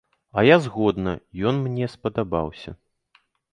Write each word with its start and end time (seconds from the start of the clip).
А 0.37 0.43
я 0.45 0.55
згодна, 0.67 1.13
ён 1.51 1.61
мне 1.67 1.91
спадабаўся. 1.97 2.77